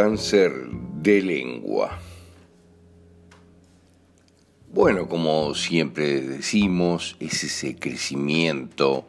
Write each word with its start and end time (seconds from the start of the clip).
Cáncer 0.00 0.52
de 1.02 1.20
lengua. 1.22 1.98
Bueno, 4.72 5.08
como 5.08 5.52
siempre 5.56 6.20
decimos, 6.20 7.16
es 7.18 7.42
ese 7.42 7.74
crecimiento 7.74 9.08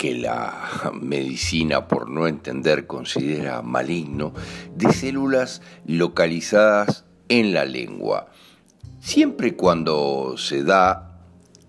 que 0.00 0.16
la 0.16 0.90
medicina, 1.00 1.86
por 1.86 2.10
no 2.10 2.26
entender, 2.26 2.88
considera 2.88 3.62
maligno, 3.62 4.34
de 4.74 4.92
células 4.92 5.62
localizadas 5.86 7.04
en 7.28 7.54
la 7.54 7.64
lengua. 7.64 8.32
Siempre 8.98 9.54
cuando 9.54 10.34
se 10.38 10.64
da 10.64 11.22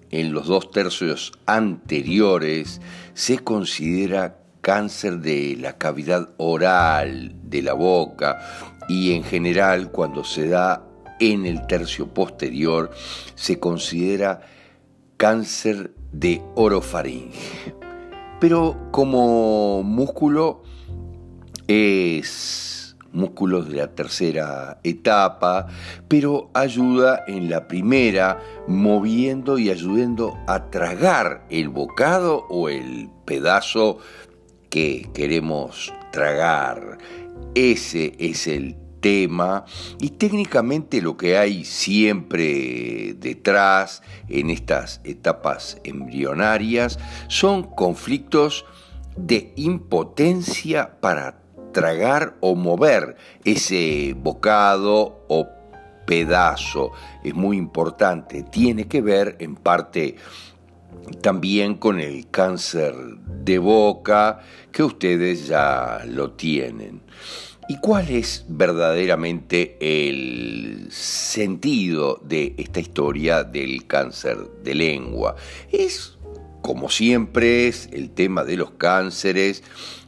en 0.10 0.34
los 0.34 0.48
dos 0.48 0.72
tercios 0.72 1.32
anteriores, 1.46 2.82
se 3.14 3.38
considera 3.38 4.41
cáncer 4.62 5.20
de 5.20 5.58
la 5.60 5.78
cavidad 5.78 6.30
oral, 6.38 7.36
de 7.44 7.62
la 7.62 7.74
boca 7.74 8.40
y 8.88 9.14
en 9.14 9.24
general 9.24 9.92
cuando 9.92 10.24
se 10.24 10.48
da 10.48 10.84
en 11.20 11.46
el 11.46 11.68
tercio 11.68 12.08
posterior 12.08 12.92
se 13.36 13.60
considera 13.60 14.42
cáncer 15.18 15.94
de 16.12 16.42
orofaringe. 16.56 17.76
Pero 18.40 18.90
como 18.92 19.84
músculo 19.84 20.64
es 21.68 22.96
músculo 23.12 23.62
de 23.62 23.78
la 23.78 23.88
tercera 23.94 24.80
etapa, 24.84 25.68
pero 26.08 26.50
ayuda 26.54 27.24
en 27.28 27.50
la 27.50 27.68
primera, 27.68 28.40
moviendo 28.68 29.58
y 29.58 29.70
ayudando 29.70 30.38
a 30.48 30.70
tragar 30.70 31.46
el 31.50 31.70
bocado 31.70 32.46
o 32.50 32.70
el 32.70 33.10
pedazo 33.26 34.00
que 34.72 35.08
queremos 35.14 35.94
tragar. 36.12 36.98
Ese 37.54 38.16
es 38.18 38.48
el 38.48 38.76
tema 39.02 39.66
y 40.00 40.12
técnicamente 40.12 41.02
lo 41.02 41.18
que 41.18 41.38
hay 41.38 41.66
siempre 41.66 43.14
detrás 43.18 44.02
en 44.30 44.50
estas 44.50 45.02
etapas 45.04 45.78
embrionarias 45.84 46.98
son 47.28 47.64
conflictos 47.64 48.66
de 49.18 49.54
impotencia 49.58 51.00
para 51.02 51.42
tragar 51.74 52.38
o 52.40 52.56
mover 52.56 53.18
ese 53.44 54.16
bocado 54.18 55.26
o 55.28 55.48
pedazo. 56.06 56.92
Es 57.24 57.34
muy 57.34 57.58
importante, 57.58 58.44
tiene 58.44 58.88
que 58.88 59.02
ver 59.02 59.36
en 59.40 59.56
parte 59.56 60.16
también 61.22 61.76
con 61.76 62.00
el 62.00 62.30
cáncer 62.30 62.94
de 63.44 63.60
boca, 63.60 64.42
que 64.72 64.84
ustedes 64.84 65.48
ya 65.48 66.04
lo 66.08 66.32
tienen. 66.32 67.02
¿Y 67.68 67.78
cuál 67.78 68.10
es 68.10 68.46
verdaderamente 68.50 69.78
el 69.80 70.88
sentido 70.92 72.20
de 72.24 72.54
esta 72.58 72.80
historia 72.80 73.44
del 73.44 73.88
cáncer 73.88 74.38
de 74.64 74.76
lengua? 74.76 75.36
Es, 75.72 76.18
como 76.62 76.90
siempre 76.90 77.68
es 77.68 77.88
el 77.94 78.10
tema 78.10 78.44
de 78.44 78.58
los 78.58 78.72
cánceres, 78.72 79.64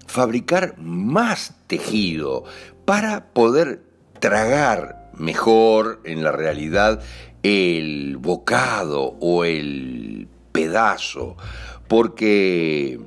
fabricar 0.08 0.78
más 0.78 1.56
tejido 1.68 2.44
para 2.86 3.31
poder 3.34 3.81
tragar 4.19 5.12
mejor 5.18 6.01
en 6.04 6.24
la 6.24 6.31
realidad 6.31 7.01
el 7.44 8.18
bocado 8.18 9.16
o 9.19 9.46
el 9.46 10.28
pedazo, 10.53 11.35
porque 11.89 13.00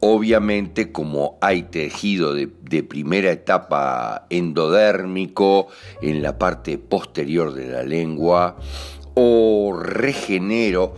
obviamente 0.00 0.92
como 0.92 1.38
hay 1.42 1.64
tejido 1.64 2.34
de, 2.34 2.48
primera 2.82 3.30
etapa 3.30 4.26
endodérmico 4.30 5.68
en 6.00 6.22
la 6.22 6.38
parte 6.38 6.78
posterior 6.78 7.52
de 7.52 7.68
la 7.68 7.82
lengua, 7.82 8.56
o 9.14 9.76
regenero 9.76 10.94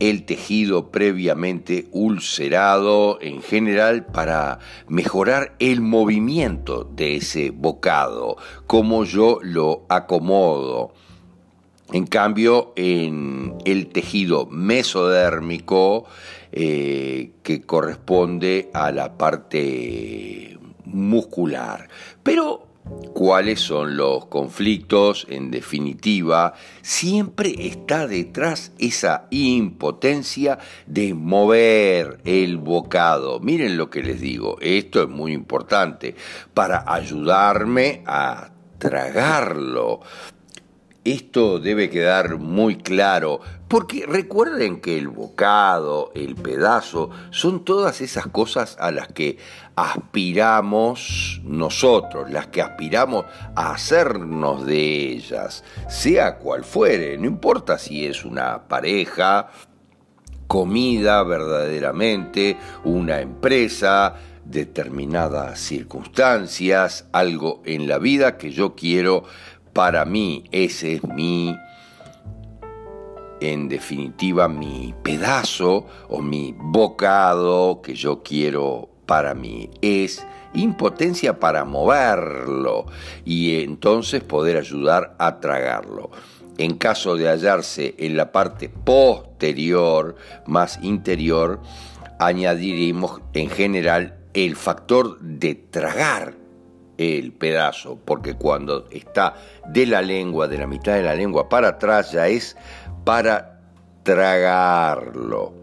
el 0.00 0.24
tejido 0.24 0.90
previamente 0.90 1.86
ulcerado 1.92 3.20
en 3.20 3.40
general 3.40 4.04
para 4.04 4.58
mejorar 4.88 5.54
el 5.60 5.80
movimiento 5.80 6.82
de 6.82 7.16
ese 7.16 7.50
bocado, 7.50 8.36
como 8.66 9.04
yo 9.04 9.38
lo 9.42 9.86
acomodo. 9.88 10.92
En 11.92 12.06
cambio, 12.06 12.72
en 12.76 13.54
el 13.66 13.88
tejido 13.88 14.46
mesodérmico, 14.46 16.06
eh, 16.52 17.32
que 17.42 17.62
corresponde 17.62 18.70
a 18.72 18.92
la 18.92 19.16
parte 19.18 20.58
muscular. 20.84 21.88
Pero 22.22 22.66
cuáles 23.12 23.60
son 23.60 23.96
los 23.96 24.26
conflictos, 24.26 25.26
en 25.28 25.50
definitiva, 25.50 26.54
siempre 26.80 27.54
está 27.58 28.06
detrás 28.06 28.72
esa 28.78 29.26
impotencia 29.30 30.58
de 30.86 31.14
mover 31.14 32.20
el 32.24 32.56
bocado. 32.56 33.38
Miren 33.40 33.76
lo 33.76 33.90
que 33.90 34.02
les 34.02 34.20
digo, 34.20 34.56
esto 34.60 35.02
es 35.02 35.08
muy 35.08 35.32
importante 35.32 36.14
para 36.54 36.84
ayudarme 36.86 38.02
a 38.06 38.50
tragarlo. 38.78 40.00
Esto 41.04 41.58
debe 41.58 41.90
quedar 41.90 42.38
muy 42.38 42.76
claro, 42.76 43.40
porque 43.66 44.06
recuerden 44.06 44.80
que 44.80 44.96
el 44.96 45.08
bocado, 45.08 46.12
el 46.14 46.36
pedazo, 46.36 47.10
son 47.30 47.64
todas 47.64 48.00
esas 48.00 48.28
cosas 48.28 48.76
a 48.78 48.92
las 48.92 49.08
que 49.08 49.36
aspiramos 49.74 51.40
nosotros, 51.42 52.30
las 52.30 52.46
que 52.46 52.62
aspiramos 52.62 53.24
a 53.56 53.72
hacernos 53.72 54.64
de 54.64 55.10
ellas, 55.10 55.64
sea 55.88 56.38
cual 56.38 56.62
fuere, 56.62 57.18
no 57.18 57.26
importa 57.26 57.78
si 57.78 58.06
es 58.06 58.24
una 58.24 58.68
pareja, 58.68 59.48
comida 60.46 61.24
verdaderamente, 61.24 62.56
una 62.84 63.20
empresa, 63.20 64.14
determinadas 64.44 65.58
circunstancias, 65.58 67.06
algo 67.12 67.60
en 67.64 67.88
la 67.88 67.98
vida 67.98 68.36
que 68.36 68.50
yo 68.52 68.76
quiero 68.76 69.24
para 69.72 70.04
mí 70.04 70.44
ese 70.52 70.94
es 70.94 71.04
mi, 71.04 71.56
en 73.40 73.68
definitiva, 73.68 74.48
mi 74.48 74.94
pedazo 75.02 75.86
o 76.08 76.20
mi 76.20 76.54
bocado 76.56 77.82
que 77.82 77.94
yo 77.94 78.22
quiero 78.22 78.88
para 79.06 79.34
mí. 79.34 79.70
Es 79.80 80.26
impotencia 80.54 81.40
para 81.40 81.64
moverlo 81.64 82.86
y 83.24 83.62
entonces 83.62 84.22
poder 84.22 84.58
ayudar 84.58 85.14
a 85.18 85.40
tragarlo. 85.40 86.10
En 86.58 86.76
caso 86.76 87.16
de 87.16 87.28
hallarse 87.28 87.94
en 87.98 88.16
la 88.16 88.30
parte 88.30 88.68
posterior, 88.68 90.16
más 90.46 90.78
interior, 90.82 91.60
añadiremos 92.18 93.22
en 93.32 93.48
general 93.48 94.18
el 94.34 94.54
factor 94.54 95.18
de 95.20 95.54
tragar 95.54 96.41
el 97.02 97.32
pedazo, 97.32 97.98
porque 98.04 98.34
cuando 98.34 98.86
está 98.90 99.34
de 99.68 99.86
la 99.86 100.02
lengua, 100.02 100.48
de 100.48 100.58
la 100.58 100.66
mitad 100.66 100.94
de 100.94 101.02
la 101.02 101.14
lengua 101.14 101.48
para 101.48 101.68
atrás, 101.68 102.12
ya 102.12 102.28
es 102.28 102.56
para 103.04 103.60
tragarlo. 104.02 105.54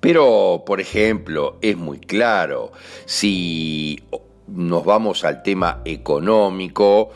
Pero, 0.00 0.62
por 0.64 0.80
ejemplo, 0.80 1.56
es 1.60 1.76
muy 1.76 1.98
claro, 1.98 2.72
si 3.04 4.02
nos 4.46 4.84
vamos 4.84 5.24
al 5.24 5.42
tema 5.42 5.82
económico 5.84 7.10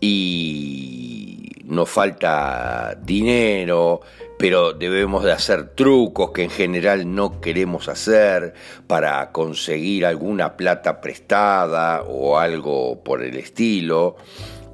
y 0.00 1.50
nos 1.64 1.88
falta 1.88 2.94
dinero, 3.02 4.00
pero 4.38 4.72
debemos 4.72 5.24
de 5.24 5.32
hacer 5.32 5.70
trucos 5.70 6.30
que 6.30 6.44
en 6.44 6.50
general 6.50 7.12
no 7.12 7.40
queremos 7.40 7.88
hacer 7.88 8.54
para 8.86 9.32
conseguir 9.32 10.06
alguna 10.06 10.56
plata 10.56 11.00
prestada 11.00 12.02
o 12.04 12.38
algo 12.38 13.02
por 13.02 13.22
el 13.22 13.36
estilo. 13.36 14.16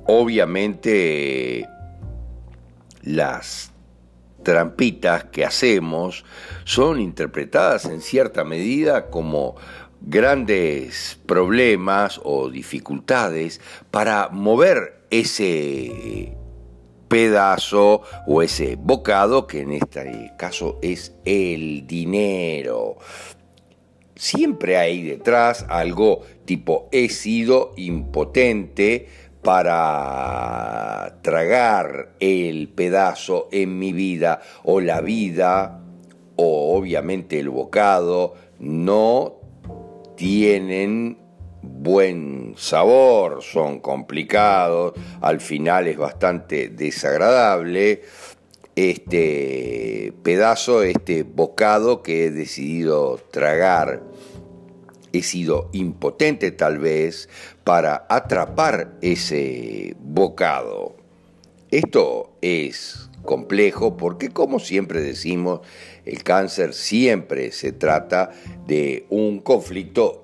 Obviamente 0.06 1.66
las 3.02 3.72
trampitas 4.42 5.24
que 5.24 5.46
hacemos 5.46 6.26
son 6.64 7.00
interpretadas 7.00 7.86
en 7.86 8.02
cierta 8.02 8.44
medida 8.44 9.08
como 9.08 9.56
grandes 10.02 11.18
problemas 11.24 12.20
o 12.22 12.50
dificultades 12.50 13.62
para 13.90 14.28
mover 14.28 15.06
ese 15.08 16.36
pedazo 17.08 18.02
o 18.26 18.42
ese 18.42 18.76
bocado, 18.76 19.46
que 19.46 19.60
en 19.60 19.72
este 19.72 20.32
caso 20.36 20.78
es 20.82 21.14
el 21.24 21.86
dinero. 21.86 22.96
Siempre 24.14 24.76
hay 24.76 25.02
detrás 25.02 25.66
algo 25.68 26.22
tipo 26.44 26.88
he 26.92 27.08
sido 27.08 27.72
impotente 27.76 29.08
para 29.42 31.18
tragar 31.22 32.14
el 32.20 32.68
pedazo 32.70 33.48
en 33.52 33.78
mi 33.78 33.92
vida 33.92 34.40
o 34.62 34.80
la 34.80 35.00
vida 35.00 35.82
o 36.36 36.76
obviamente 36.76 37.38
el 37.38 37.50
bocado 37.50 38.34
no 38.58 39.34
tienen 40.16 41.18
buen 41.64 42.54
sabor, 42.56 43.42
son 43.42 43.80
complicados, 43.80 44.94
al 45.20 45.40
final 45.40 45.86
es 45.86 45.96
bastante 45.96 46.68
desagradable 46.68 48.02
este 48.76 50.12
pedazo, 50.22 50.82
este 50.82 51.22
bocado 51.22 52.02
que 52.02 52.26
he 52.26 52.30
decidido 52.30 53.20
tragar. 53.30 54.02
He 55.12 55.22
sido 55.22 55.70
impotente 55.72 56.50
tal 56.50 56.78
vez 56.78 57.28
para 57.62 58.04
atrapar 58.08 58.94
ese 59.00 59.94
bocado. 60.00 60.96
Esto 61.70 62.32
es 62.42 63.10
complejo 63.22 63.96
porque 63.96 64.30
como 64.30 64.58
siempre 64.58 65.00
decimos, 65.00 65.60
el 66.04 66.22
cáncer 66.22 66.74
siempre 66.74 67.52
se 67.52 67.72
trata 67.72 68.30
de 68.66 69.06
un 69.08 69.38
conflicto 69.38 70.23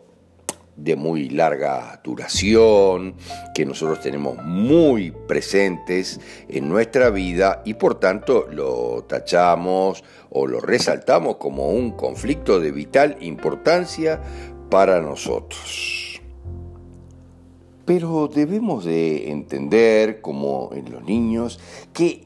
de 0.83 0.97
muy 0.97 1.29
larga 1.29 2.01
duración, 2.03 3.15
que 3.55 3.67
nosotros 3.67 4.01
tenemos 4.01 4.37
muy 4.43 5.11
presentes 5.11 6.21
en 6.49 6.69
nuestra 6.69 7.11
vida 7.11 7.63
y 7.65 7.75
por 7.75 8.01
tanto 8.01 8.47
lo 8.51 9.05
tachamos 9.05 10.03
o 10.31 10.47
lo 10.47 10.61
resaltamos 10.61 11.37
como 11.37 11.71
un 11.71 11.93
conflicto 11.93 12.61
de 12.61 12.73
vital 12.73 13.17
importancia 13.21 14.21
para 14.71 15.01
nosotros. 15.01 16.21
Pero 17.85 18.29
debemos 18.29 18.85
de 18.85 19.31
entender, 19.31 20.21
como 20.21 20.71
en 20.73 20.93
los 20.93 21.03
niños, 21.03 21.59
que 21.93 22.23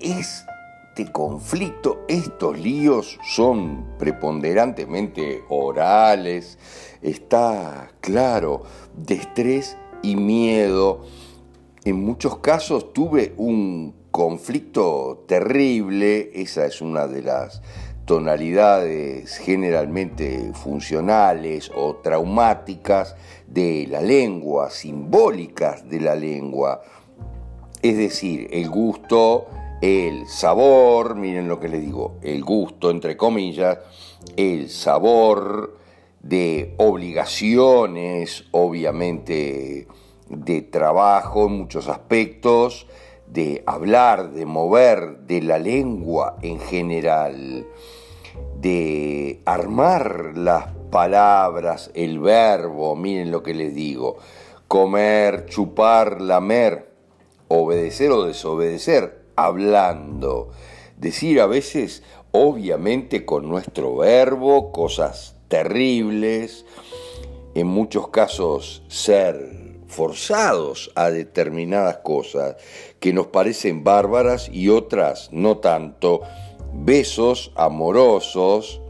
este 0.96 1.10
conflicto, 1.10 2.04
estos 2.06 2.56
líos 2.56 3.18
son 3.24 3.84
preponderantemente 3.98 5.42
orales, 5.48 6.56
está 7.02 7.90
claro, 8.00 8.62
de 8.96 9.14
estrés 9.14 9.76
y 10.02 10.14
miedo. 10.14 11.00
En 11.84 11.96
muchos 11.96 12.38
casos 12.38 12.92
tuve 12.92 13.34
un 13.38 13.92
conflicto 14.12 15.24
terrible, 15.26 16.30
esa 16.32 16.64
es 16.64 16.80
una 16.80 17.08
de 17.08 17.22
las 17.22 17.60
tonalidades 18.04 19.38
generalmente 19.38 20.52
funcionales 20.54 21.72
o 21.74 21.96
traumáticas 21.96 23.16
de 23.48 23.88
la 23.90 24.00
lengua, 24.00 24.70
simbólicas 24.70 25.90
de 25.90 26.00
la 26.00 26.14
lengua. 26.14 26.82
Es 27.82 27.96
decir, 27.96 28.46
el 28.52 28.70
gusto, 28.70 29.48
el 29.84 30.26
sabor, 30.28 31.14
miren 31.14 31.46
lo 31.46 31.60
que 31.60 31.68
les 31.68 31.82
digo, 31.82 32.16
el 32.22 32.42
gusto 32.42 32.90
entre 32.90 33.18
comillas, 33.18 33.80
el 34.34 34.70
sabor, 34.70 35.76
de 36.22 36.74
obligaciones, 36.78 38.46
obviamente 38.50 39.86
de 40.30 40.62
trabajo 40.62 41.48
en 41.48 41.58
muchos 41.58 41.88
aspectos, 41.88 42.86
de 43.26 43.62
hablar, 43.66 44.30
de 44.30 44.46
mover, 44.46 45.18
de 45.26 45.42
la 45.42 45.58
lengua 45.58 46.38
en 46.40 46.60
general, 46.60 47.66
de 48.58 49.42
armar 49.44 50.32
las 50.34 50.68
palabras, 50.90 51.90
el 51.92 52.20
verbo, 52.20 52.96
miren 52.96 53.30
lo 53.30 53.42
que 53.42 53.52
les 53.52 53.74
digo, 53.74 54.16
comer, 54.66 55.44
chupar, 55.44 56.22
lamer, 56.22 56.90
obedecer 57.48 58.10
o 58.12 58.24
desobedecer, 58.24 59.23
hablando, 59.36 60.50
decir 60.96 61.40
a 61.40 61.46
veces, 61.46 62.02
obviamente 62.32 63.24
con 63.24 63.48
nuestro 63.48 63.96
verbo, 63.96 64.72
cosas 64.72 65.36
terribles, 65.48 66.64
en 67.54 67.66
muchos 67.66 68.08
casos 68.08 68.82
ser 68.88 69.64
forzados 69.86 70.90
a 70.96 71.10
determinadas 71.10 71.98
cosas 71.98 72.56
que 72.98 73.12
nos 73.12 73.28
parecen 73.28 73.84
bárbaras 73.84 74.48
y 74.52 74.68
otras 74.68 75.28
no 75.32 75.58
tanto, 75.58 76.22
besos 76.72 77.52
amorosos, 77.54 78.80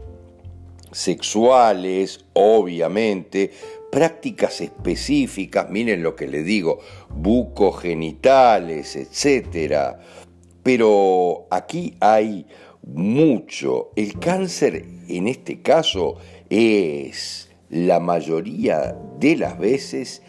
sexuales, 0.91 2.25
obviamente, 2.33 3.51
prácticas 3.91 4.61
específicas, 4.61 5.69
miren 5.69 6.01
lo 6.01 6.15
que 6.15 6.27
le 6.27 6.41
digo, 6.41 6.79
bucogenitales, 7.09 8.95
etc. 8.95 9.97
Pero 10.65 11.45
aquí 11.51 11.93
hay 11.99 12.47
mucho. 12.81 13.91
El 13.95 14.17
cáncer 14.17 14.83
en 15.07 15.27
este 15.27 15.61
caso 15.61 16.15
es 16.49 17.51
la 17.69 17.99
mayoría 17.99 18.97
de 19.19 19.35
las 19.35 19.59
veces 19.59 20.23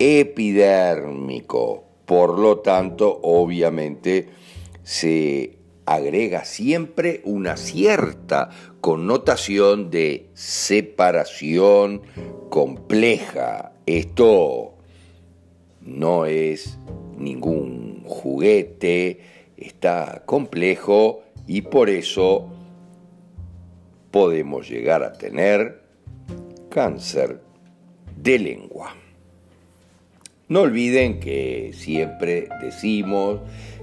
epidérmico. 0.00 1.84
Por 2.04 2.36
lo 2.36 2.58
tanto, 2.58 3.20
obviamente, 3.22 4.28
se 4.82 5.56
agrega 5.84 6.44
siempre 6.44 7.20
una 7.22 7.56
cierta 7.56 8.50
connotación 8.80 9.90
de 9.90 10.30
separación 10.34 12.02
compleja. 12.50 13.72
Esto 13.86 14.74
no 15.80 16.26
es 16.26 16.76
ningún 17.16 18.02
juguete, 18.04 19.35
está 19.56 20.22
complejo 20.26 21.22
y 21.46 21.62
por 21.62 21.88
eso 21.88 22.48
podemos 24.10 24.68
llegar 24.68 25.02
a 25.02 25.12
tener 25.12 25.82
cáncer 26.70 27.40
de 28.16 28.38
lengua. 28.38 28.94
No 30.48 30.60
olviden 30.60 31.18
que 31.20 31.72
siempre 31.74 32.48
decimos 32.62 33.40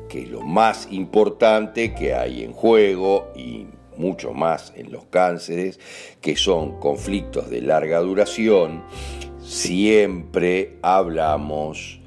que 0.10 0.26
lo 0.26 0.42
más 0.42 0.88
importante 0.92 1.94
que 1.94 2.14
hay 2.14 2.44
en 2.44 2.54
juego 2.54 3.32
y 3.36 3.68
mucho 3.98 4.34
más 4.34 4.74
en 4.76 4.92
los 4.92 5.06
cánceres, 5.06 5.80
que 6.22 6.36
son 6.36 6.80
conflictos 6.80 7.50
de 7.50 7.62
larga 7.62 8.00
duración, 8.00 8.84
siempre 9.42 10.78
hablamos 10.82 12.00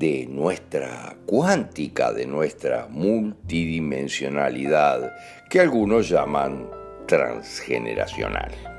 de 0.00 0.26
nuestra 0.26 1.14
cuántica, 1.26 2.12
de 2.14 2.24
nuestra 2.24 2.86
multidimensionalidad, 2.88 5.12
que 5.50 5.60
algunos 5.60 6.08
llaman 6.08 6.66
transgeneracional. 7.06 8.69